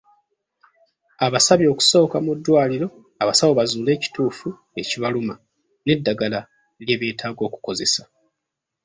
Abasabye 1.25 1.67
okusooka 1.73 2.17
mu 2.25 2.33
ddwaliro 2.37 2.87
abasawo 3.21 3.53
bazuule 3.59 3.91
ekituufu 3.97 4.49
ekibaluma 4.81 5.33
n’eddagala 5.85 6.39
lye 6.83 6.95
beetaaga 7.01 7.41
okukozesa. 7.47 8.03